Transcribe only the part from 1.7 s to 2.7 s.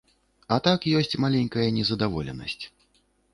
незадаволенасць.